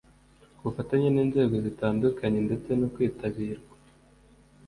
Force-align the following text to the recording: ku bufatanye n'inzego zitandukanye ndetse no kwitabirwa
ku 0.57 0.61
bufatanye 0.67 1.07
n'inzego 1.11 1.55
zitandukanye 1.65 2.39
ndetse 2.47 2.69
no 2.79 2.87
kwitabirwa 2.93 3.73